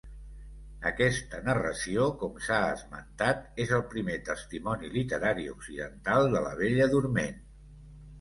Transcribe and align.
Aquesta 0.89 1.41
narració, 1.49 2.07
com 2.23 2.39
s'ha 2.45 2.57
esmentat, 2.77 3.43
és 3.65 3.73
el 3.77 3.83
primer 3.91 4.15
testimoni 4.31 4.89
literari 4.95 5.45
occidental 5.53 6.31
de 6.37 6.43
la 6.47 6.55
Bella 6.63 6.89
Dorment. 6.95 7.39